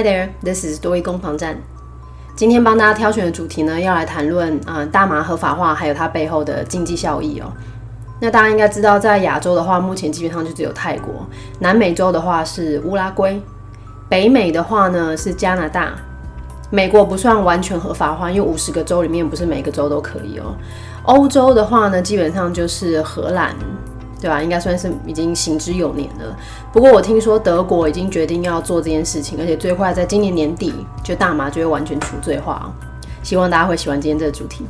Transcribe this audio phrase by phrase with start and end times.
[0.00, 1.54] Hi there, this is 多益攻防战。
[2.34, 7.52] 今天帮大家挑选的主题呢，要来谈论啊大麻合法化，还有它背后的经济效益哦。
[8.18, 11.12] 那大家应该知道，在亚洲的话，目前基本上就只有泰国；
[11.58, 13.42] 南美洲的话是乌拉圭；
[14.08, 15.92] 北美的话呢是加拿大。
[16.70, 20.56] 美国不算完全合法化，因为五十个州里面不是每个州都可以哦。
[21.02, 23.54] 欧洲的话呢，基本上就是荷兰。
[24.20, 24.42] 对吧？
[24.42, 26.36] 应该算是已经行之有年了。
[26.72, 32.70] 不过我听说德国已经决定要做这件事情，而且最快在今年年底，就大麻就会完全除罪化。
[33.22, 34.66] 希望大家会喜欢今天这个主题。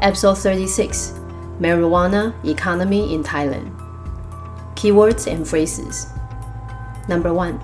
[0.00, 1.10] Episode Thirty Six:
[1.60, 3.70] Marijuana Economy in Thailand.
[4.76, 6.06] Keywords and phrases.
[7.08, 7.54] Number one.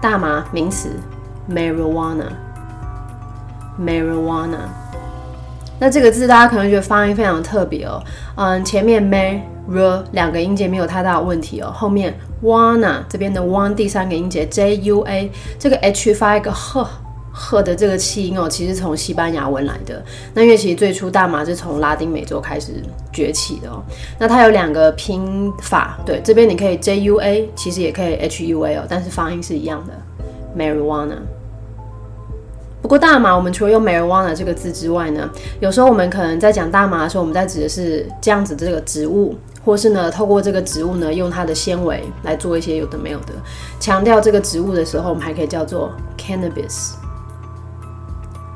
[0.00, 0.90] 大麻名词
[1.48, 2.32] marijuana
[3.78, 4.85] marijuana。
[5.78, 8.02] 那这个字大家可能觉得发音非常特别哦。
[8.36, 16.88] 嗯，前面 mar r 两个音节没有太大的问题哦，后面 wanna 这边的 one 第三个音节 j u a 这个 h 发一个呵
[17.32, 20.02] 呵的这个气音哦，其实从西班牙文来的。
[20.32, 22.72] 那因为其实最初大麻是从拉丁美洲开始
[23.12, 23.82] 崛起的哦。
[24.18, 29.92] 那它有两个拼法，对，这边你可以 j u a，其实也可以 h u a 哦，但是发音是一样的
[30.56, 31.16] marijuana。
[32.86, 39.36] 不过大麻，我们除了用 marijuana 这个字之外呢，有时候我们可能在讲大麻的时候，我们在指的是这样子这个植物。
[39.64, 43.32] 或是呢，透过这个植物呢，用它的纤维来做一些有的没有的。
[43.80, 46.92] 强调这个植物的时候，我们还可以叫做 cannabis。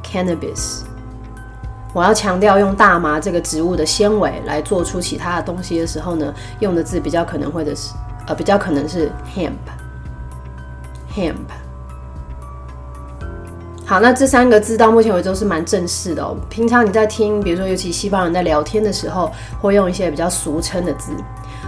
[0.05, 0.83] cannabis。
[1.93, 7.93] 我要强调用大麻这个植物的纤维来做出其他的东西的时候呢，用的字比较可能会的是，
[8.29, 9.51] 呃，比较可能是 hemp。
[11.13, 11.35] hemp。
[13.91, 16.37] 好，那这三个字到目前为止都是蛮正式的哦。
[16.49, 21.11] 平常你在听，比如说尤其西方人在聊天的时候，会用一些比较俗称的字。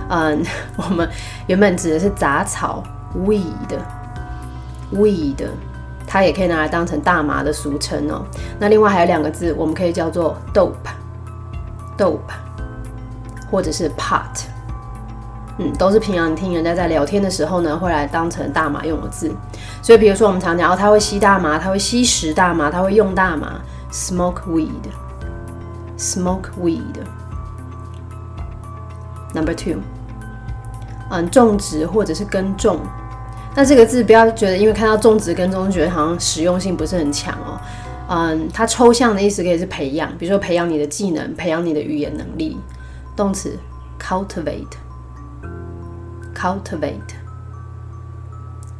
[0.09, 0.41] 嗯，
[0.77, 1.11] 我们
[1.49, 2.81] 原本指的是杂草
[3.27, 3.75] weed，weed，
[6.07, 8.25] 它也可以拿来当成大麻的俗称哦。
[8.57, 12.19] 那另外还有两个字，我们可以叫做 dope，dope，
[13.51, 14.45] 或者是 pot。
[15.59, 19.31] 嗯，都是平常听人家在聊天的时候呢，会来当成大麻用的字。
[19.83, 23.61] 所以，比如说我们常讲，哦，他会吸大麻，他会吸食大麻，他会用大麻
[23.91, 26.97] ，smoke weed，smoke weed。
[29.35, 29.77] Number two，
[31.11, 32.81] 嗯，种植或者是耕种。
[33.55, 37.61] 那这个字不要觉得，因为看到种植、耕种，觉得好像实用性不是很强哦。
[38.09, 42.59] 嗯，它抽象的意思可以是培养，比如说培养你的技能，培养你的语言能力。
[43.15, 43.59] 动词
[44.01, 44.82] cultivate。
[46.43, 46.99] Cultivate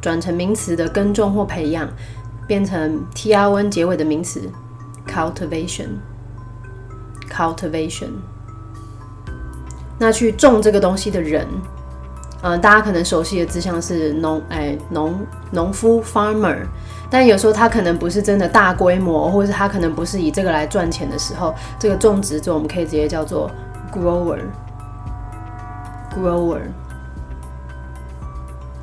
[0.01, 1.87] 转成名词的耕种或培养，
[2.45, 4.41] 变成 t r n 结尾的名词
[5.07, 5.87] cultivation
[7.31, 8.09] cultivation。
[9.97, 11.47] 那去种这个东西的人，
[12.41, 15.17] 嗯，大家可能熟悉的字像是农哎农
[15.51, 16.57] 农夫 farmer，
[17.09, 23.49] 但有时候他可能不是真的大规模，或者是他可能不是以这个来赚钱的时候，这个种植者我们可以直接叫做
[23.93, 24.41] grower
[26.13, 26.63] grower。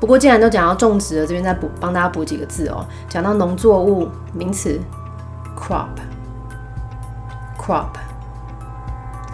[0.01, 2.83] 不过，既然都讲到种植了，这边再补帮大家补几个字哦。
[3.07, 4.81] 讲到农作物，名词
[5.55, 5.85] crop，crop。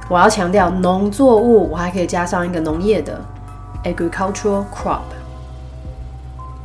[0.09, 3.22] 我要强调农作物，我还可以加上一个农业的
[3.85, 4.66] agricultural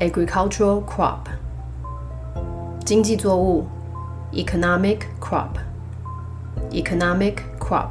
[0.00, 1.18] crop，agricultural crop。
[2.84, 3.64] 经济作物
[4.32, 7.90] economic crop，economic crop。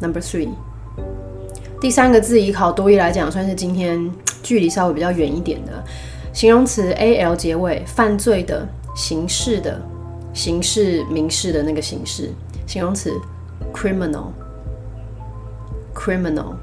[0.00, 0.54] Number three。
[1.82, 4.08] 第三个字以考多义来讲，算是今天
[4.40, 5.82] 距离稍微比较远一点的
[6.32, 9.82] 形容词 a l 结尾，犯罪的、刑事的、
[10.32, 12.30] 刑事民事的那个形式，
[12.68, 13.12] 形容词
[13.74, 16.54] criminal，criminal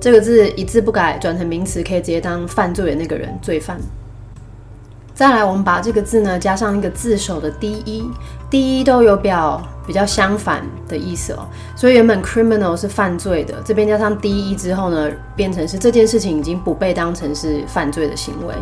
[0.00, 3.80] 这个字一字不改转成名词，可以直接当犯罪的那个人，罪犯。
[5.12, 8.08] 再来，我们把这个字呢加上一个字首的第一，
[8.50, 11.46] 第一都有表比较相反的意思哦。
[11.76, 18.54] 所以原本 criminal 是犯罪的，这边加上第一之后呢，变成是这件事情已经不被当成是犯罪的行为。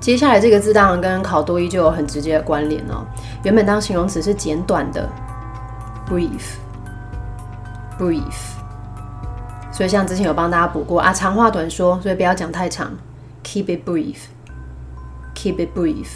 [0.00, 3.04] 接下来这个字当然跟考多一就有很直接的关联哦。
[3.44, 5.08] 原本当形容词是简短的
[6.08, 6.40] ，brief，brief。
[9.70, 12.90] 所以像之前有帮大家补过啊，长话短说，所以不要讲太长
[13.44, 16.08] ，keep it brief，keep it brief。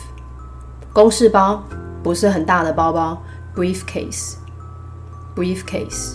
[0.92, 1.62] 公事包
[2.02, 3.22] 不是很大的包包
[3.54, 6.14] ，briefcase，briefcase。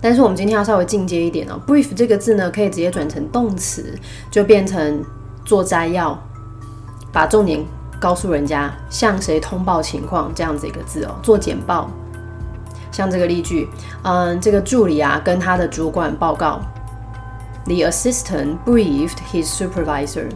[0.00, 3.98] 但是我们今天要稍微进阶一点哦，brief 这个字呢，可以直接转成动词，
[4.30, 5.04] 就变成
[5.44, 6.18] 做摘要。
[7.14, 7.64] 把重点
[7.98, 11.88] 告诉人家，向谁通报情况这样子一个字哦，做简报。
[12.90, 13.68] 像这个例句，
[14.02, 16.60] 嗯，这个助理啊跟他的主管报告
[17.64, 20.28] ，The assistant briefed his supervisor。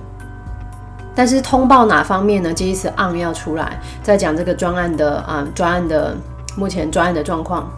[1.14, 2.54] 但是通报哪方面呢？
[2.54, 6.16] 这一词 on 要出来，在讲这个专案的啊专案的
[6.56, 7.68] 目前专案的状况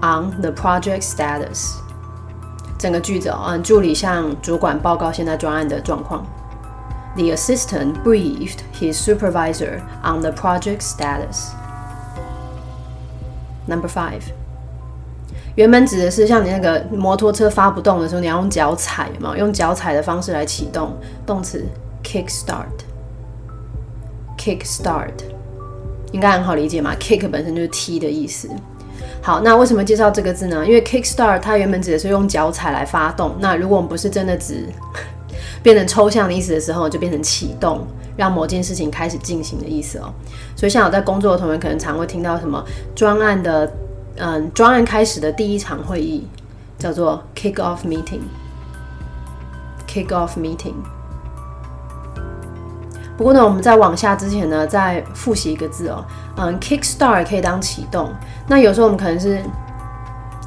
[0.00, 1.74] ，on the project status。
[2.78, 6.24] 整个句子哦，嗯，助理向主管报告现在专案的状况。
[7.18, 11.48] The assistant briefed his supervisor on the project status.
[13.66, 14.22] Number five，
[15.56, 20.96] 原本指的是像你那个摩托车发不动的时候，你要用脚踩嘛，用脚踩的方式来启动。
[21.26, 21.66] 动词
[22.04, 22.60] kick start，kick
[24.64, 25.14] start
[26.12, 28.48] 应该很好理解嘛？kick 本身就是踢的意思。
[29.20, 30.64] 好，那为什么介绍这个字呢？
[30.64, 33.34] 因为 kick start 它原本指的是用脚踩来发动。
[33.40, 34.68] 那如果我们不是真的指
[35.62, 40.12] 变成抽象的意思的时候，就变成启动，让某件事情开始进行的意思哦。
[40.56, 42.64] 所以，像我在工作的同学，可能常会听到什么
[42.94, 43.70] 专案的，
[44.16, 46.26] 嗯，专案开始的第一场会议
[46.78, 50.74] 叫做 kick off meeting，kick off meeting。
[53.16, 56.04] 不过呢，我们在往下之前呢，再复习一个字哦，
[56.36, 58.12] 嗯，kick start 可以当启动。
[58.46, 59.42] 那有时候我们可能是。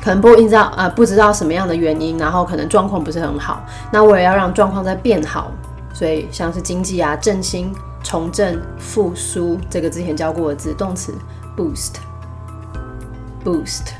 [0.01, 3.63] 可能不知道呃不知道什么样的原因，然后可能状况不是很好。
[3.91, 5.51] 那我也要让状况再变好，
[5.93, 7.71] 所以像是经济啊、振兴、
[8.03, 11.13] 重振、复苏，这个之前教过的字，动词
[11.55, 13.91] boost，boost。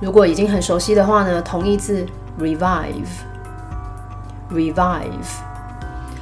[0.00, 2.04] 如果已经很熟悉的话呢，同义字
[2.40, 5.04] revive，revive。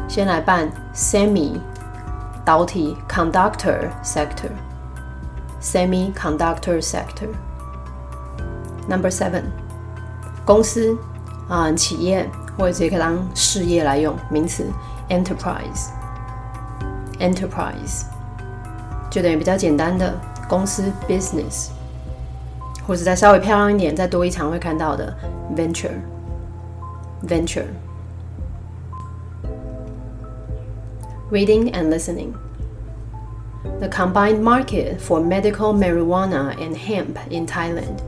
[0.08, 1.60] 先来办 Semi。
[2.45, 9.43] 导体 conductor sector，semiconductor sector。Number seven，
[10.45, 10.97] 公司
[11.47, 12.27] 啊，企业
[12.57, 14.65] 或者直接可以当事业来用，名词
[15.09, 18.05] enterprise，enterprise
[19.11, 21.69] 就等于比较简单的公司 business，
[22.87, 25.15] 或者再稍微漂亮一点，再多一场会看到的
[25.55, 27.65] venture，venture。
[31.30, 32.38] Reading and listening.
[33.80, 38.02] The combined market for medical marijuana and hemp in Thailand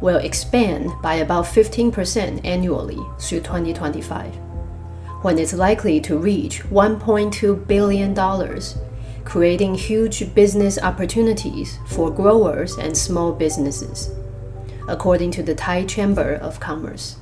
[0.00, 4.34] will expand by about 15% annually through 2025,
[5.22, 8.60] when it's likely to reach $1.2 billion,
[9.24, 14.10] creating huge business opportunities for growers and small businesses,
[14.88, 17.16] according to the Thai Chamber of Commerce.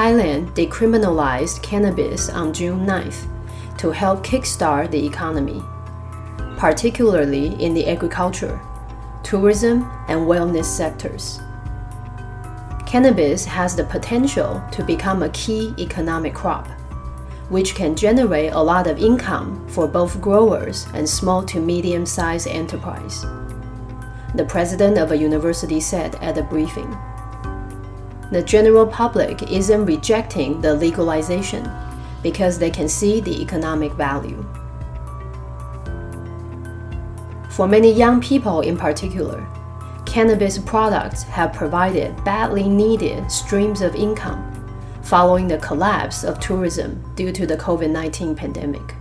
[0.00, 3.28] Thailand decriminalized cannabis on June 9th
[3.76, 5.62] to help kickstart the economy,
[6.56, 8.58] particularly in the agriculture,
[9.22, 11.38] tourism, and wellness sectors.
[12.86, 16.66] Cannabis has the potential to become a key economic crop,
[17.50, 22.48] which can generate a lot of income for both growers and small to medium sized
[22.48, 23.26] enterprise.
[24.34, 26.96] The president of a university said at a briefing
[28.30, 31.68] the general public isn't rejecting the legalization
[32.22, 34.44] because they can see the economic value.
[37.50, 39.46] For many young people in particular,
[40.06, 44.46] cannabis products have provided badly needed streams of income
[45.02, 48.94] following the collapse of tourism due to the COVID 19 pandemic.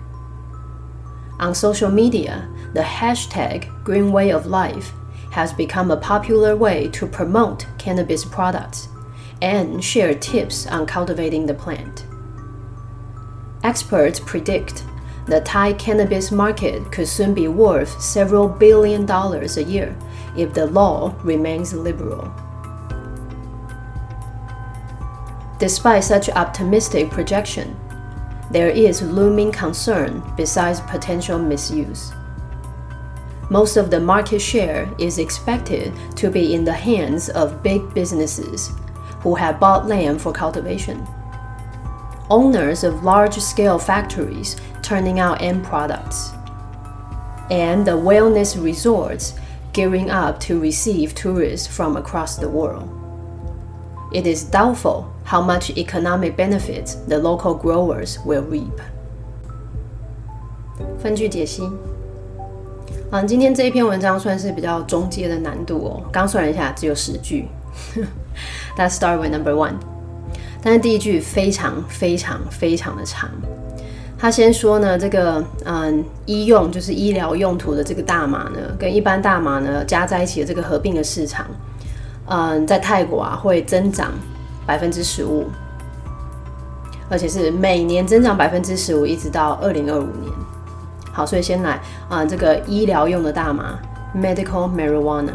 [1.40, 4.92] On social media, the hashtag Green Way of Life
[5.32, 8.90] has become a popular way to promote cannabis products
[9.42, 12.06] and share tips on cultivating the plant.
[13.64, 14.84] Experts predict
[15.26, 19.96] the Thai cannabis market could soon be worth several billion dollars a year
[20.36, 22.34] if the law remains liberal.
[25.60, 27.78] Despite such optimistic projection,
[28.50, 32.12] there is looming concern besides potential misuse.
[33.52, 38.72] Most of the market share is expected to be in the hands of big businesses
[39.23, 41.07] who have bought land for cultivation.
[42.29, 46.33] Owners of large scale factories turning out end products.
[47.51, 49.35] And the wellness resorts
[49.73, 52.89] gearing up to receive tourists from across the world.
[54.13, 58.81] It is doubtful how much economic benefits the local growers will reap.
[60.99, 61.69] 分句解析。
[63.11, 66.03] 嗯，今天这一篇文章算是比较中阶的难度哦。
[66.11, 67.49] 刚算了一下，只有十句。
[68.80, 69.74] Let's start with number one。
[70.62, 73.30] 但是第一句非常非常非常的长。
[74.18, 81.46] 他先说呢，这个嗯，医用就是医疗用途的这个大麻呢，跟一般大麻呢加在一起的这个合并的市场，
[82.28, 84.14] 嗯，在泰国啊会增长
[84.66, 85.46] 百分之十五，
[87.10, 90.32] 而且是每年增长百分之十五，一直到二零二五年。
[91.12, 93.78] 好，所以先来啊，这个医疗用的大麻
[94.16, 95.34] （medical marijuana）。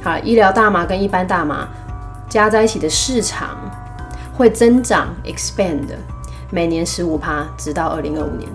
[0.00, 1.68] 好，医疗大麻跟一般大麻
[2.28, 3.56] 加在一起的市场
[4.36, 5.86] 会增长 （expand）。
[6.50, 8.48] 每年十五趴，直到二零二五年。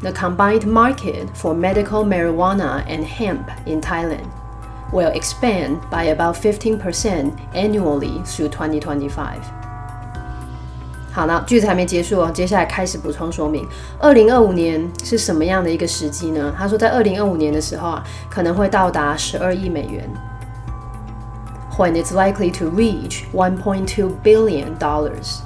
[0.00, 4.24] The combined market for medical marijuana and hemp in Thailand
[4.92, 9.10] will expand by about 15% annually through 2025.
[11.12, 13.66] 好，那句子还没结束哦，接下来开始补充说明。
[13.98, 16.54] 二零二五年是什么样的一个时机呢？
[16.56, 20.08] 他说，在二零二五年的时候啊，可能会到达十二亿美元。
[21.80, 25.38] When it's likely to reach 1.2 billion dollars.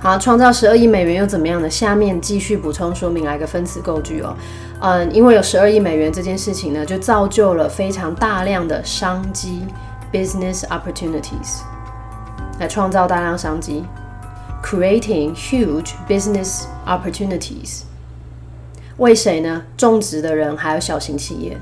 [0.00, 1.68] 好，创造十二亿美元又怎么样呢？
[1.68, 4.34] 下面继续补充说明，来个分词构句哦。
[4.80, 9.66] 嗯，因为有十二亿美元这件事情呢，就造就了非常大量的商机
[10.10, 11.60] （business opportunities），
[12.58, 13.84] 来创造大量商机
[14.64, 17.82] ，creating huge business opportunities。
[18.96, 19.64] 为谁呢？
[19.76, 21.58] 种植的人还有小型企业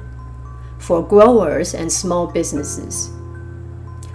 [0.84, 3.10] ，for growers and small businesses。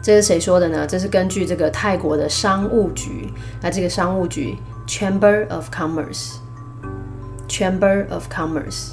[0.02, 0.86] 这是谁说的呢？
[0.86, 8.92] 这是根据这个泰国的商务局，那这个商务局 Chamber of Commerce，Chamber of Commerce，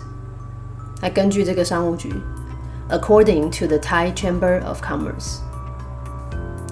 [1.02, 2.14] 来根据这个商务局，
[2.90, 5.42] According to the Thai Chamber of Commerce。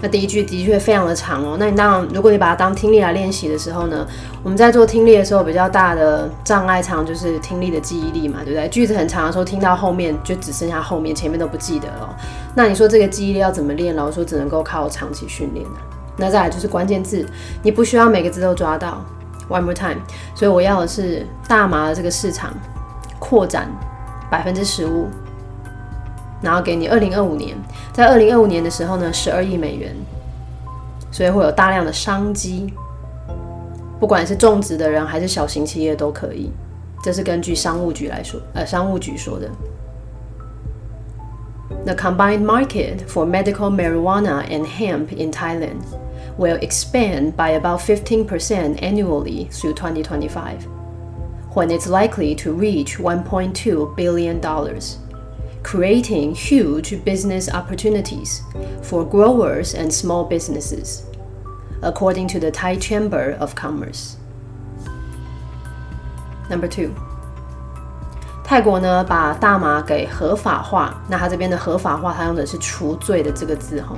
[0.03, 1.57] 那第一句的确非常的长哦。
[1.59, 4.07] 那你当然，如果你把它当听力来练习的时候呢，
[4.43, 8.69] 我们在做听力的时候，比较大的障碍常就是听力的记忆力嘛，对不对？
[8.69, 12.17] 句子很长的时候，听到后面就只剩下后面，前面都不记得了。
[12.55, 13.97] 那你说这个记忆力要怎么练？
[13.97, 15.65] 老师说只能够靠长期训练。
[16.17, 17.27] 那再来就是关键字，
[17.63, 19.03] 你不需要每个字都抓到。
[19.49, 20.01] One more time。
[20.35, 22.53] 所以我要的是大麻的这个市场
[23.19, 23.69] 扩展
[24.31, 25.09] 百分之十五。
[26.41, 27.57] 然后给你二零二五年，
[27.94, 29.96] 在二零二五年的时候呢，十二亿美元，
[31.12, 32.74] 所以会有大量的商机，
[34.00, 36.52] 不管是种植的人还是小型企业都可以。
[37.02, 39.50] 这是根据商务局来说，呃，商务局说的。
[41.86, 45.84] The combined market for medical marijuana and hemp in Thailand
[46.38, 50.68] will expand by about 15% annually through 2025,
[51.54, 54.98] when it's likely to reach 1.2 billion dollars
[55.64, 58.42] creating huge business opportunities
[58.82, 61.04] for growers and small businesses,
[61.82, 64.16] according to the Thai Chamber of Commerce.
[66.50, 66.90] Number two，
[68.44, 73.96] 泰国呢把大麻给合法化，那它这边的合法化，它用的是除罪的这个字哈。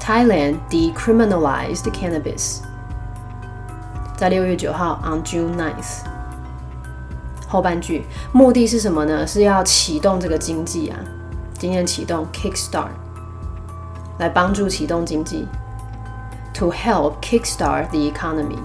[0.00, 2.58] Thailand decriminalized cannabis，
[4.16, 6.04] 在六月九号 on June 9th。
[7.49, 9.25] 后半句目的是什么呢？
[9.25, 10.99] 是要启动这个经济啊，
[11.57, 12.89] 今天启动 kickstart，
[14.19, 15.47] 来帮助启动经济
[16.53, 18.59] ，to help kickstart the economy。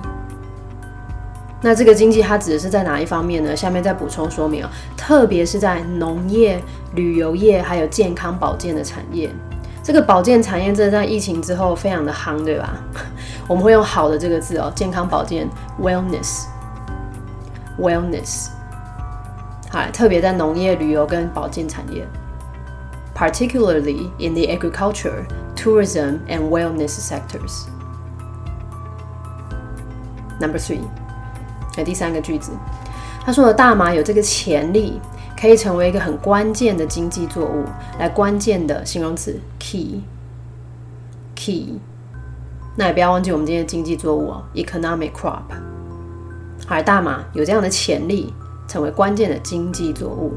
[1.63, 3.57] 那这个经济它指的是在哪一方面呢？
[3.57, 6.63] 下面再补充说明啊，特别是在农业、
[6.95, 9.31] 旅游业还有健康保健的产业。
[9.83, 12.75] 这个保健产业真的在疫情之后非常的夯，对吧？
[13.49, 15.49] 我们会用好的这个字哦，健康保健
[15.81, 18.49] wellness，wellness。
[19.93, 22.07] 特别在农业、旅游跟保健产业
[23.15, 25.25] ，particularly in the agriculture,
[25.57, 27.67] tourism and wellness sectors.
[30.41, 30.81] Number three，
[31.77, 32.51] 那第三个句子，
[33.25, 35.01] 他说的大麻有这个潜力，
[35.41, 37.65] 可以成为一个很关键的经济作物。
[37.99, 40.05] 来，关键的形容词 key，key。
[42.77, 45.43] 那也不要忘记我们今天的经济作物哦，economic crop。
[46.67, 48.35] 好，大麻有这样的潜力，
[48.67, 50.35] 成为关键的经济作物。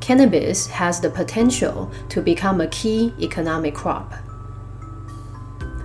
[0.00, 4.04] Cannabis has the potential to become a key economic crop。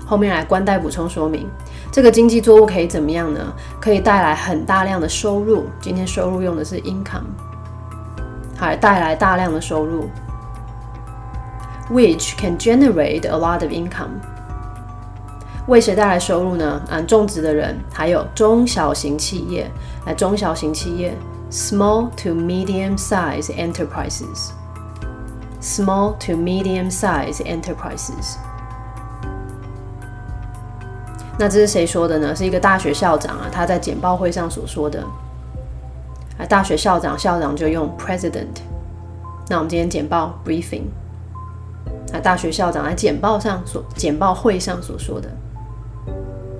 [0.05, 1.49] 后面来关带补充说明。
[1.91, 3.53] 这个经济作物可以怎么样呢？
[3.79, 5.65] 可以带来很大量的收入。
[5.79, 7.23] 今天收入用的是 income，
[8.57, 10.09] 还带来大量的收入
[11.89, 14.19] ，which can generate a lot of income。
[15.67, 16.81] 为谁带来收入呢？
[16.89, 19.69] 嗯，种植的人，还有中小型企业。
[20.05, 21.17] 来，中小型企业
[21.49, 24.51] ，small to medium size enterprises。
[25.59, 28.35] small to medium size enterprises。
[31.39, 32.35] 那这是谁说的呢？
[32.35, 35.03] 是一个大学校长啊，他在简报会上所说的。
[36.37, 38.61] 啊，大学校长，校长就用 president。
[39.49, 40.83] 那我们今天简报 briefing。
[42.13, 45.27] 啊，大学校长在简报上所简报会上所说的。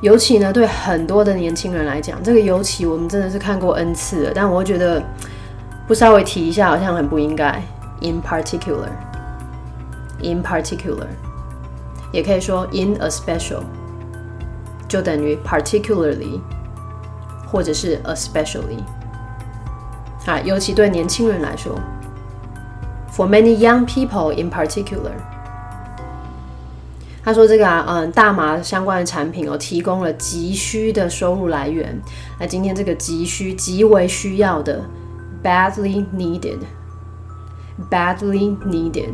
[0.00, 5.02] 尤其呢，对很多的年轻人来讲，这个尤其我们真的是看过 n 次了，但我觉得
[5.86, 7.60] 不稍微提一下，好像很不应该。
[8.00, 11.08] In particular，in particular，
[12.12, 13.62] 也可以说 in a special，
[14.86, 16.40] 就等于 particularly，
[17.50, 18.84] 或者是 especially。
[20.26, 21.74] 啊，尤其对年轻人来说
[23.15, 25.11] ，for many young people in particular。
[27.25, 31.97] 他说：“这个啊，嗯，大麻相关的产品哦，提供了急需的收入来源。
[32.37, 34.83] 那今天这个急需、极为需要的
[35.41, 39.13] ，badly needed，badly needed，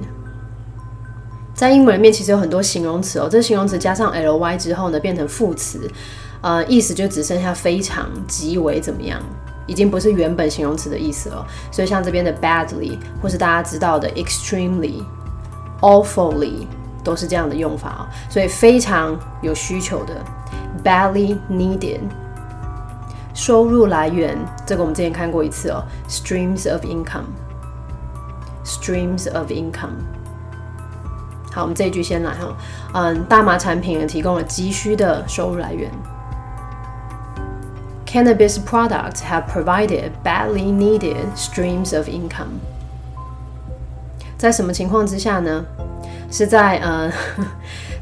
[1.54, 5.88] 在英文里面其实有很多形容词哦，这形容词加上 ly 之后呢，变成副词，
[6.42, 9.22] 呃，意思就只剩下非常、极为怎么样，
[9.70, 11.46] 已经不是原本形容词的意思了。
[11.72, 16.66] 所以像这边的 badly，或是大家知道的 extremely，awfully。”
[17.02, 20.22] 都是这样的用法啊，所以非常有需求的
[20.84, 22.02] ，badly needed，
[23.34, 29.96] 收入来源，这个我们之前看过一次哦，streams of income，streams of income。
[31.54, 32.54] 好，我们这一句先来哈，
[32.94, 35.90] 嗯，大麻产品提供了急需的收入来源
[38.10, 42.58] ，cannabis products have provided badly needed streams of income。
[44.36, 45.64] 在什么情况之下呢？
[46.32, 47.12] 是在呃，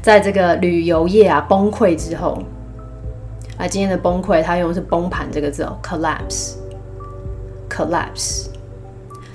[0.00, 2.42] 在这个旅游业啊崩溃之后，
[3.56, 8.48] 啊，今天的崩溃，它用的是崩盘这个字哦，collapse，collapse，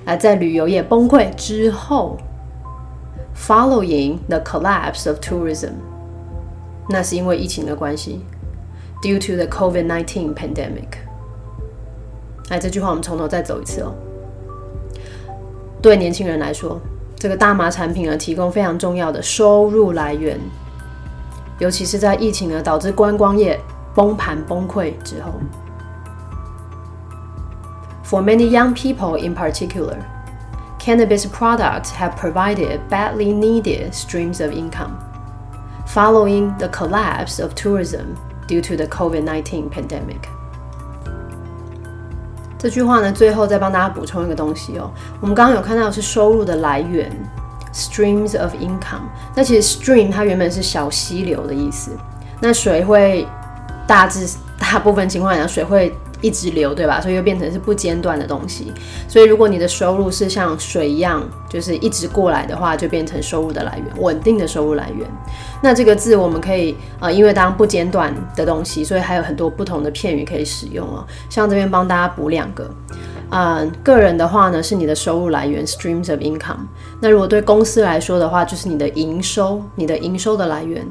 [0.05, 2.19] 啊，在旅游业崩溃之后
[3.35, 5.71] ，following the collapse of tourism，
[6.87, 8.23] 那是因为疫情的关系
[9.02, 10.98] ，due to the COVID-19 pandemic。
[12.48, 13.94] 哎，这句话我们从头再走一次哦，
[15.82, 16.80] 对年轻人来说。
[17.16, 20.38] 这个大麻产品呢，提供非常重要的收入来源，
[21.58, 23.60] 尤其是在疫情呢导致观光业
[23.94, 25.32] 崩盘崩溃之后。
[28.04, 29.96] For many young people in particular,
[30.78, 34.92] cannabis products have provided badly needed streams of income
[35.86, 38.14] following the collapse of tourism
[38.53, 40.21] due to the COVID-19 pandemic.
[42.59, 44.91] 这句话呢，最后再帮大家补充一个东西哦。
[45.19, 47.11] 我们刚刚有看到是收入的来源
[47.73, 49.07] ，streams of income。
[49.35, 51.91] 那其实 stream 它原本是小溪流的意思。
[52.39, 53.27] 那水会
[53.87, 55.95] 大致大部分情况下水会。
[56.23, 56.99] 一直流，对吧？
[56.99, 58.73] 所以又变成是不间断的东西。
[59.07, 65.07] 所以如果你的收入是像水一样，就是一直过来的话，就变成收入的来源，稳定的收入来源。
[65.61, 71.05] 那这个字我们可以呃，因为当不间断的东西，所以还有很多不同的片语可以使用哦。
[71.29, 72.69] 像这边帮大家补两个，
[73.29, 76.59] 嗯，个人的话呢是你的收入来源 （streams of income）。
[77.01, 80.87] 那如果对公司来说的话，就是你的营收，你的营收的来源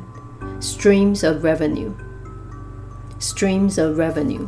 [0.61, 4.47] （streams of revenue），streams of revenue。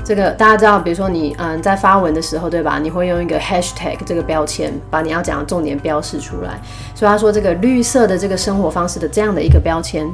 [0.04, 2.78] 这个大家知道，比如说你嗯在发文的时候，对吧？
[2.78, 6.60] 你会用一个 hashtag 这个标签，把你要讲的重点标示出来。
[6.94, 10.06] 所以他说，这个绿色的这个生活方式的这样的一个标签，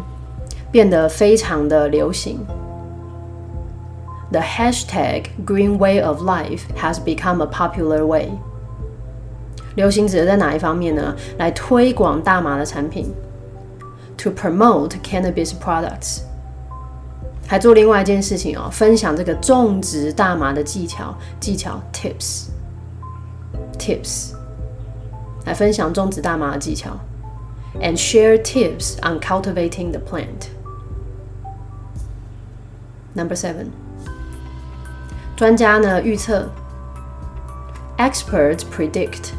[0.72, 2.40] 变得非常的流行。
[4.32, 8.30] The hashtag green way of life has become a popular way。
[9.74, 11.16] 流行指的在哪一方面呢？
[11.40, 13.12] 来推广大麻的产品
[14.18, 16.29] ，to promote cannabis products。
[17.50, 22.52] 还做另外一件事情哦，分享这个种植大麻的技巧，技巧 tips，tips，
[25.48, 26.92] 来分享种植大麻的技巧
[27.82, 30.50] ，and share tips on cultivating the plant.
[33.16, 33.70] Number seven，
[35.36, 36.48] 专家呢预测
[37.98, 39.32] ，experts predict。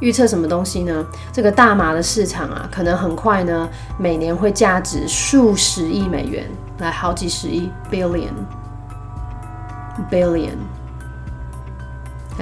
[0.00, 1.04] 预测什么东西呢？
[1.30, 10.56] 这个大麻的市场啊，可能很快呢，每年会价值数十亿美元，来好几十亿 （billion），billion。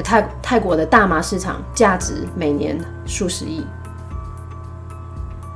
[0.02, 3.66] 泰泰国的大麻市场价值每年数十亿。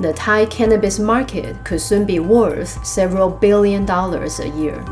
[0.00, 4.82] The Thai cannabis market could soon be worth several billion dollars a year.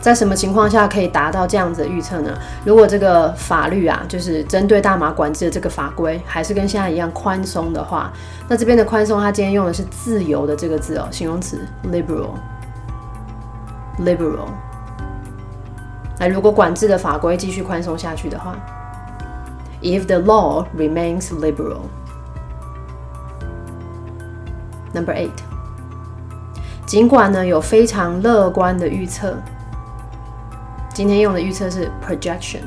[0.00, 2.32] 在什么情况下可以达到这样子的预测呢？
[2.64, 8.10] 如果这个法律啊，就是针对大麻管制的这个法规，还是跟现在一样宽松的话，
[8.48, 14.48] 那这边的宽松，它今天用的是自由的这个字哦，形容词 liberal，liberal。
[16.18, 18.56] 那如果管制的法规继续宽松下去的话
[19.82, 21.82] ，if the law remains liberal。
[24.94, 25.28] Number eight，
[26.86, 29.36] 尽管呢有非常乐观的预测。
[30.92, 32.60] 今天用的预测是 projection。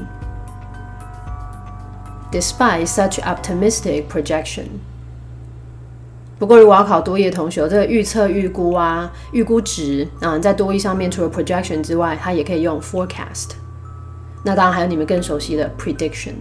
[2.31, 4.65] Despite such optimistic projection，
[6.39, 13.51] 不过如果要考多义的同学，这个预测、预估啊、预估值啊，在多义上面除了 projection 之外，它也可以用 forecast。
[14.43, 16.33] 那当然还有你们更熟悉的 prediction。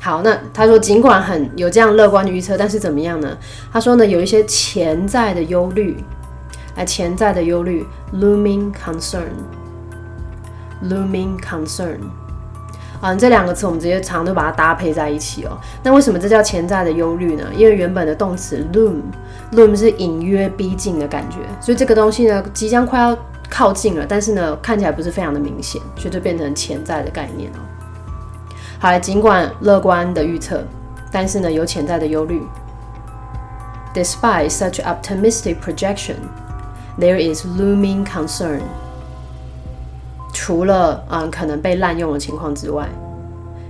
[0.00, 3.36] 好，那他说尽管很有这样乐观的预测，但是怎么样呢？
[3.72, 5.96] 他说呢，有一些潜在的忧虑。
[6.76, 11.98] 来，潜在的忧虑，looming concern，looming concern，
[13.00, 15.58] 啊，这两个词我们直接常都把它搭配在一起哦。
[15.82, 17.44] 那为什么这叫潜在的忧虑呢？
[17.56, 23.16] 因为原本的动词 loom，loom 是隐约逼近的感觉，所以这个东西呢，即将快要
[23.48, 27.58] 靠近了，但是呢，看起来不是非常的明显，所以就变成潜在的概念哦。
[28.78, 30.62] 好，尽管乐观的预测，
[31.10, 32.42] 但是呢，有潜在的忧虑。
[33.94, 36.16] Despite such optimistic projection.
[36.98, 38.60] There is looming concern。
[40.32, 42.88] 除了嗯可能被滥用的情况之外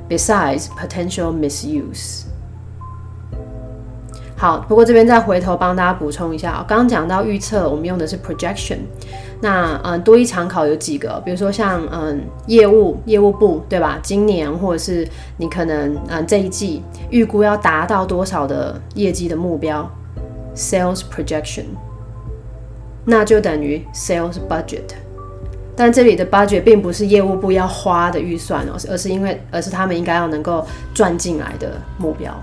[0.08, 2.24] ，besides potential misuse。
[4.36, 8.78] 好，不过这边再回头帮大家补充一下，刚刚讲到预测，我们用的是 projection。
[9.40, 13.98] 那嗯多一常考有几个，比如说像嗯业务业务部对吧？
[14.02, 15.08] 今年或者是
[15.38, 19.90] 你可能嗯这一季预估要达到多少的业绩的目标
[20.54, 21.64] ，sales projection。
[23.08, 24.82] 那就等于 sales budget，
[25.76, 32.34] 但这里的 budget 并不是业务部要花的预算哦，而是因为而是他们应该要能够赚进来的目标。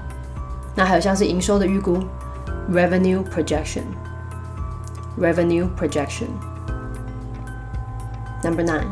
[0.73, 1.99] 那还有像是营收的预估
[2.71, 6.27] ，revenue projection，revenue projection。
[8.41, 8.87] Number nine，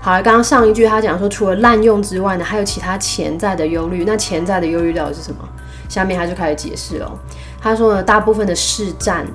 [0.00, 4.04] 好，刚刚上一句他讲说，除了滥用之外呢，还有其他潜在的忧虑。
[4.06, 5.46] 那潜在的忧虑到底是什么？
[5.90, 7.18] 下面他就开始解释哦。
[7.60, 9.26] 他说呢，大部分的市占。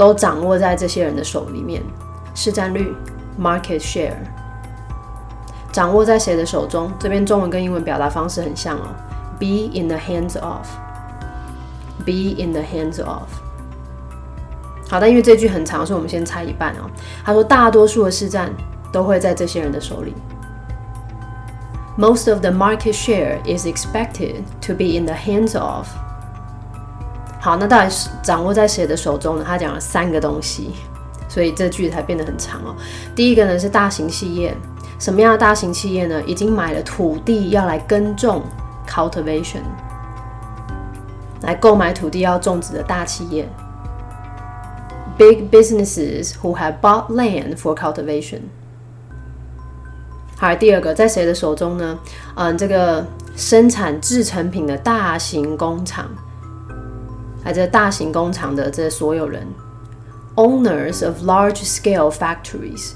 [0.00, 1.82] 都掌握在这些人的手里面，
[2.34, 2.96] 市占率
[3.38, 4.14] （market share）
[5.70, 6.90] 掌握在谁的手中？
[6.98, 8.94] 这边中文跟英文表达方式很像哦
[9.38, 13.28] ，be in the hands of，be in the hands of。
[14.88, 16.88] 好，但因为这句很长，所以我们先猜一半哦。
[17.22, 18.50] 他说，大多数的市占
[18.90, 20.14] 都会在这些人的手里。
[21.98, 25.86] Most of the market share is expected to be in the hands of。
[27.40, 29.44] 好，那到底是掌握在谁的手中呢？
[29.46, 30.72] 他讲了三个东西，
[31.26, 32.76] 所以这句才变得很长哦。
[33.14, 34.54] 第一个呢是大型企业，
[34.98, 36.22] 什么样的大型企业呢？
[36.26, 38.42] 已经买了土地要来耕种
[38.86, 39.62] （cultivation），
[41.40, 43.48] 来购买土地要种植的大企业。
[45.16, 48.40] Big businesses who have bought land for cultivation。
[50.36, 51.98] 好，第二个在谁的手中呢？
[52.34, 56.06] 嗯，这个生产制成品的大型工厂，
[57.42, 59.46] 还这大型工厂的这所有人
[60.36, 62.92] ，owners of large-scale factories。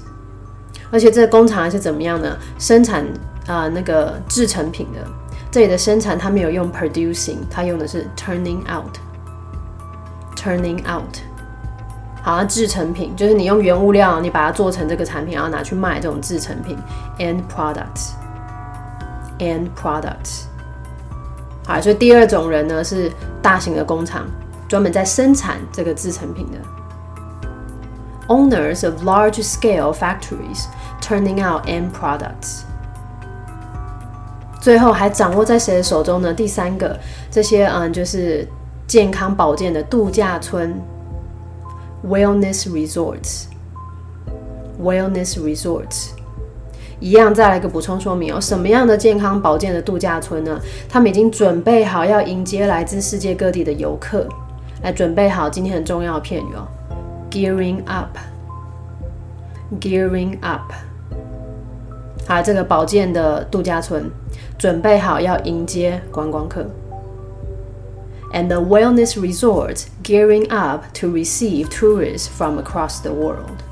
[0.91, 2.37] 而且这个工厂是怎么样呢？
[2.59, 3.05] 生产
[3.47, 4.99] 啊那个制成品的，
[5.51, 11.17] 这里的生产它没有用 producing，它用的是 turning out，turning out。
[12.21, 16.77] 好，制成品就是你用原物料，你把它做成这个产品，然后拿去卖这种制成品
[17.19, 20.45] ，end products，end products。
[21.65, 24.25] 好，所以第二种人呢是大型的工厂，
[24.67, 26.57] 专门在生产这个制成品的
[28.27, 30.65] ，owners of large-scale factories
[31.01, 32.61] turning out end products。
[34.61, 36.33] 最后还掌握在谁的手中呢？
[36.33, 36.97] 第三个，
[37.29, 38.47] 这些嗯就是
[38.87, 40.79] 健康保健的度假村。
[42.07, 43.45] Wellness resorts,
[44.79, 46.09] wellness resorts，
[46.99, 48.39] 一样，再来一个补充说明哦。
[48.39, 50.59] 什么样的健康保健的度假村呢？
[50.87, 54.27] 他们已经准备好要迎接来自世界各地的游客，
[54.81, 56.67] 来准备好今天很重要的片语哦。
[57.29, 58.17] Gearing up,
[59.79, 60.71] gearing up。
[62.27, 64.09] 好，这个保健的度假村
[64.57, 66.65] 准备好要迎接观光客。
[68.35, 73.63] and the wellness resorts gearing up to receive tourists from across the world。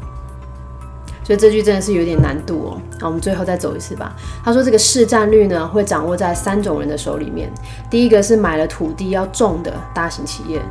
[1.24, 2.82] 所以这句真的是有点难度哦。
[3.00, 4.16] 那我们最后再走一次吧。
[4.44, 7.52] 他说这个市占率呢会掌握在三种人的手里面。
[7.90, 10.62] 第一个是买了土地要种的大型企业，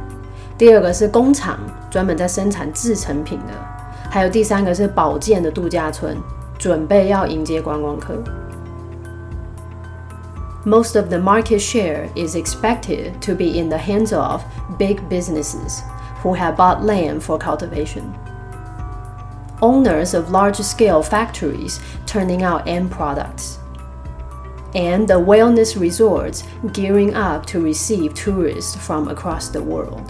[0.59, 1.59] 第二个是工厂
[1.91, 3.55] 专门在生产制成品的，
[4.11, 6.17] 还有第三个是保健的度假村，
[6.59, 8.15] 准备要迎接观光客。
[10.65, 14.43] most of the market share is expected to be in the hands of
[14.79, 15.83] big businesses
[16.23, 18.03] who have bought land for cultivation.
[19.62, 23.58] Owners of large scale factories turning out end products.
[24.76, 30.04] And the wellness resorts gearing up to receive tourists from across the world.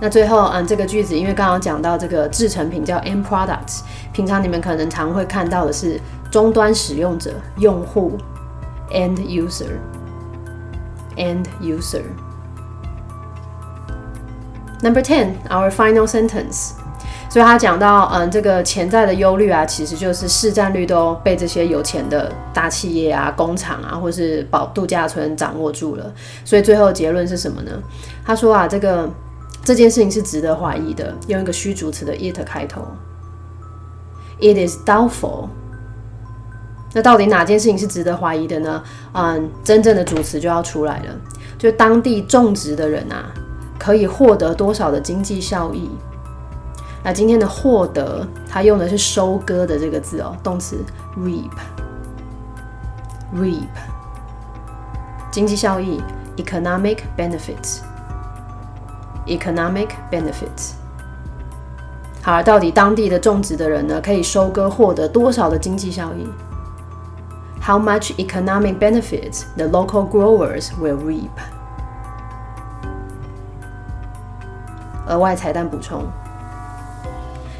[0.00, 3.82] 那最后，嗯，这个句子因为刚刚讲到这个制成品叫 end products，
[4.12, 8.16] 平常你们可能常会看到的是终端使用者、用户
[8.90, 9.78] end user
[11.16, 12.02] end user.
[14.82, 16.72] Number ten, our final sentence.
[17.35, 26.13] 所以他讲到，嗯，这个潜在的忧虑啊，其实就是市占率都被这些有钱的大企业啊、工厂啊，或是保度假村掌握住了。
[26.45, 27.73] 所以最后结论是什么呢？
[28.25, 29.09] 他说啊，这个
[29.65, 32.87] 这件事情是值得怀疑的，用一个虚主词的 it 开头。
[34.39, 35.49] It is doubtful
[36.93, 38.81] 那到底哪件事情是值得怀疑的呢？
[39.11, 41.09] 嗯，真正的主词就要出来了，
[41.57, 43.25] 就当地种植的人啊，
[43.77, 45.89] 可以获得多少的经济效益？
[47.04, 50.84] 那今天的获得，它用的是收割的这个字哦，动词
[51.16, 51.48] reap，reap，
[55.30, 56.02] 经济效益
[56.36, 60.72] economic benefits，economic benefits。
[62.22, 66.28] 好，到底当地的种植的人呢，可以收割获得多少的经济效益？
[67.62, 71.30] how much economic benefits the local growers will reap.
[75.06, 76.04] 额外彩蛋补充，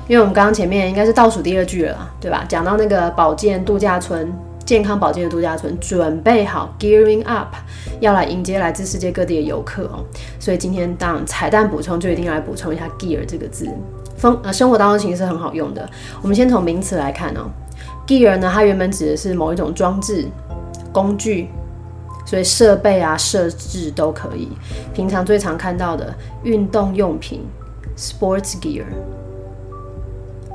[0.07, 2.45] 因为我们刚刚前面应该是倒数第二句了，对吧？
[2.47, 4.31] 讲到那个保健度假村、
[4.63, 7.55] 健康保健的度假村准备好 gearing up，
[7.99, 10.05] 要来迎接来自世界各地的游客哦。
[10.39, 13.67] 所以今天当彩蛋补充，就一定要来补充一下 gear 这个字。
[14.15, 15.89] 风呃，生活当中其实是很好用的。
[16.21, 17.49] 我们先从名词来看哦。
[18.07, 20.25] Gear 呢，它原本指的是某一种装置、
[20.93, 21.49] 工具，
[22.25, 24.49] 所以设备啊、设置都可以。
[24.93, 26.13] 平常最常看到的
[26.43, 27.43] 运动用品
[27.97, 28.83] ，sports gear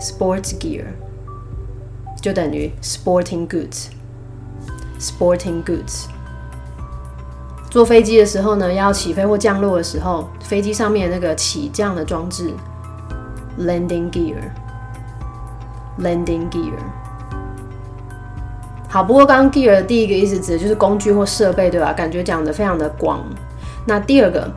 [0.01, 0.87] Sports gear
[2.23, 6.07] 就等于 sporting goods，sporting goods。
[7.71, 12.51] 坐飞机的时候呢，要起飞或降落的时候，飞机上面那个起降的装置
[13.59, 16.73] ，landing gear，landing gear。
[18.89, 21.93] 好，不过刚刚 gear 的第一个意思指的就是工具或设备，对吧？
[21.93, 23.25] 感觉讲的非常的广。
[23.87, 24.53] 那第二个，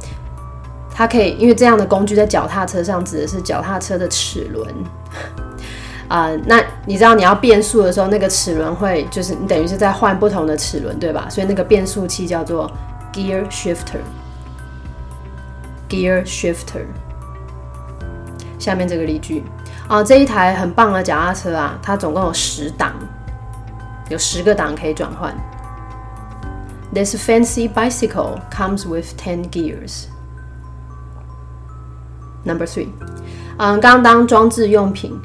[0.90, 4.68] 它可以因为这样的工具在脚踏车上指的是脚踏车的齿轮。
[6.10, 11.28] 啊、那你知道你要变速的时候，那个齿轮会就是你等于是在换不同的齿轮，对吧？
[11.30, 12.71] 所以那个变速器叫做
[13.12, 14.02] gear shifter。
[15.89, 16.86] gear shifter。
[18.60, 19.43] 下面这个例句
[19.88, 22.93] 啊、这一台很棒的脚踏车啊，它总共有十档，
[24.10, 25.36] 有十个档可以转换。
[26.93, 30.06] This fancy bicycle comes with ten gears.
[32.44, 32.88] Number three，
[33.58, 35.20] 嗯，刚刚当装置用品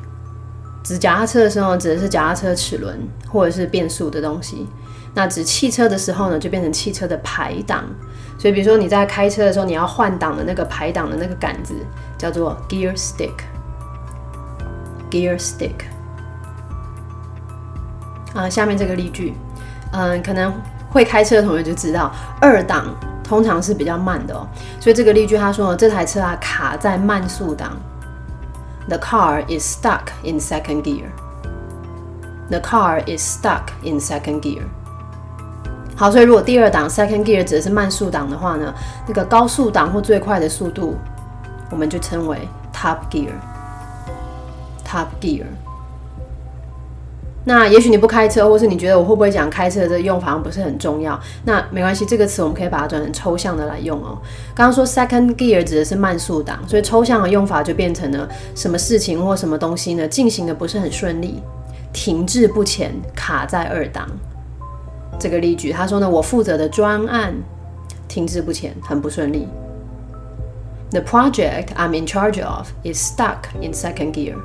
[0.84, 2.96] 指脚踏车的时候，指的是脚踏车齿轮
[3.28, 4.66] 或者是变速的东西。
[5.14, 7.84] 那指汽车的时候呢，就变成汽车的排档。
[8.38, 11.74] 所以，比如说你在开车的时候，你要换挡的那个排档的那个杆子
[12.16, 13.32] 叫做 gear stick。
[15.10, 15.74] gear stick。
[18.34, 19.34] 啊、下面这个例句，
[19.92, 20.52] 嗯，可能
[20.88, 22.94] 会开车的同学就知道，二档
[23.28, 24.48] 通常是比较慢的哦。
[24.80, 27.76] 所以这个例句他说，这台车啊卡在慢速档。
[28.88, 31.10] The car is stuck in second gear.
[32.48, 34.62] The car is stuck in second gear.
[35.94, 38.72] 好，所以如果第二档 second gear 指的是慢速档的话呢，
[39.06, 40.96] 那个高速档或最快的速度，
[41.70, 43.32] 我们就称为 top gear。
[44.86, 45.44] top gear。
[47.48, 54.18] 那也许你不开车，或是你觉得我会不会讲开车的用法不是很重要，那没关系，这个词我们可以把它转成抽象的来用哦。
[54.54, 61.42] 刚刚说 second gear 指的是慢速档，所以抽象的用法就变成了什么事情或什么东西呢进行的不是很顺利，
[61.90, 64.06] 停滞不前，卡在二档。
[65.18, 67.32] 这个例句他说呢，我负责的专案
[68.08, 69.48] 停滞不前，很不顺利。
[70.90, 74.36] The project I'm in charge of is stuck in second gear.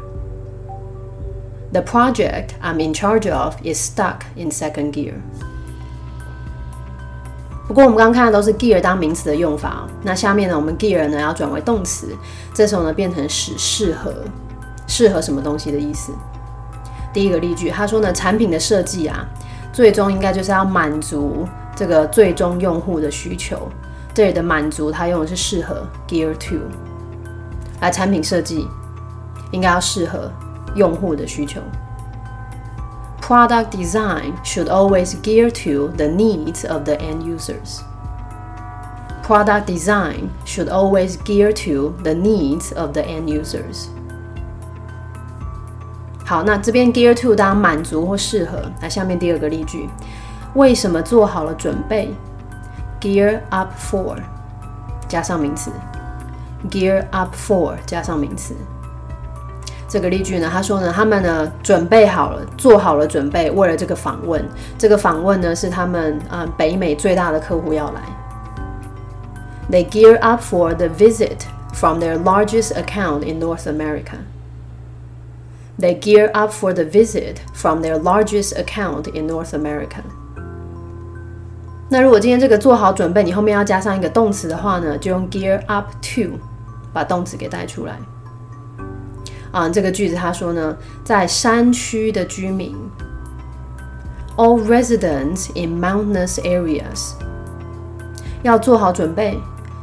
[1.74, 5.16] The project I'm in charge of is stuck in second gear.
[7.68, 12.16] 不过我们刚刚看的都是 gear 当名词的用法，那下面呢，我们 gear 呢要转为动词，
[12.54, 14.14] 这时候呢变成使适合，
[14.86, 16.14] 适合什么东西的意思。
[17.12, 19.26] 第一个例句，他说呢，产品的设计啊，
[19.72, 23.68] 最终应该就是要满足这个最终用户的需求。
[24.14, 26.58] 这里的满足，它用的是适合 gear to，
[27.82, 28.68] 来产品设计
[29.52, 30.32] 应该要适合
[30.75, 31.61] 用户的需求。
[33.21, 37.81] Product design should always gear to the needs of the end users.
[39.23, 43.89] Product design should always gear to the needs of the end users.
[46.25, 48.71] 好，那这边 gear to 当满足或适合。
[48.81, 49.89] 那下面第二个例句，
[50.55, 52.15] 为什么做好了准备？
[53.01, 54.17] Gear up for
[55.07, 55.71] 加上名词，
[56.71, 58.55] gear up for 加上名词。
[59.94, 64.44] 这个例句呢，他说呢，他们呢准备好了，做好了准备，为了这个访问。
[64.76, 68.02] 这个访问呢是他们呃北美最大的客户要来。
[69.70, 71.42] They gear up for the visit
[71.76, 74.18] from their largest account in North America.
[75.80, 80.02] They gear up for the visit from their largest account in North America.
[81.90, 86.40] 那如果今天这个做好准备，你后面要加上一个动词的话呢，就用 gear up to
[86.92, 88.00] 把动词给带出来。
[89.53, 92.77] 啊，这个句子他说呢，在山区的居民，
[94.37, 97.13] all residents in mountainous areas
[98.43, 99.39] 要做好准备，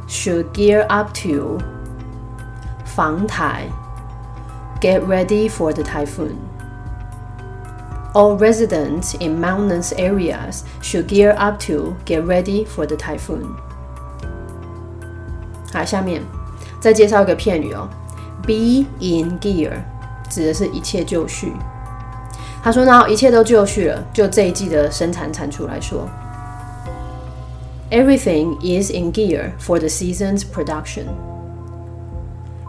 [0.08, 1.58] should gear up to
[2.84, 3.68] 防台，
[4.80, 12.86] get ready for the typhoon。All residents in mountainous areas should gear up to get ready for
[12.86, 13.44] the typhoon。
[15.70, 16.22] 好，下面
[16.80, 17.86] 再介绍一个片语哦。
[18.43, 19.71] Be in gear
[20.29, 21.53] 指的是一切就绪。
[22.63, 24.03] 他说呢，一切都就绪了。
[24.13, 26.07] 就这一季的生产产出来说
[27.89, 31.05] ，Everything is in gear for the season's production.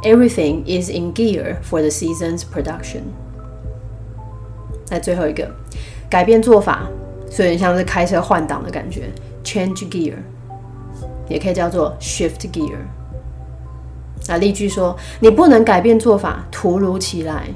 [0.03, 3.03] Everything is in gear for the season's production.
[4.91, 5.49] 那最后一个，
[6.11, 6.89] 改变做法，
[7.31, 9.11] 所以很像是开车换挡的感觉
[9.45, 10.14] ，change gear，
[11.29, 12.79] 也可以叫做 shift gear。
[14.28, 17.47] 啊，例句说，你不能改变做法，突如其来。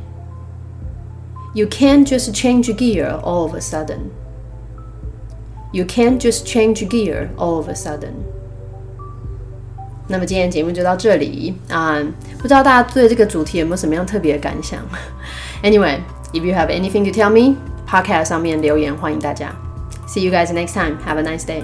[1.54, 4.12] You can't just change gear all of a sudden.
[5.74, 8.14] You can't just change gear all of a sudden.
[10.08, 12.00] 那么今天节目就到这里啊、
[12.38, 14.80] 不知道大家对这个主题有没有什么样特别的感想？
[15.64, 16.00] Anyway,
[16.34, 17.56] if you have anything to tell me,
[17.88, 19.54] podcast 上面留言欢迎大家。
[20.08, 20.98] See you guys next time.
[21.06, 21.64] Have a nice day.